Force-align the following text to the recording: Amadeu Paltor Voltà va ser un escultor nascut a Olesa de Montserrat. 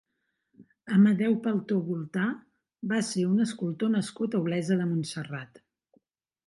Amadeu 0.95 1.35
Paltor 1.43 1.83
Voltà 1.91 2.25
va 2.95 3.03
ser 3.11 3.27
un 3.35 3.47
escultor 3.47 3.93
nascut 3.99 4.39
a 4.39 4.43
Olesa 4.49 4.81
de 4.83 4.91
Montserrat. 4.95 5.65